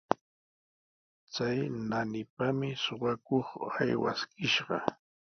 Chay 1.33 1.57
naanipami 1.89 2.69
suqakuq 2.83 3.47
aywaskishqa. 3.79 4.77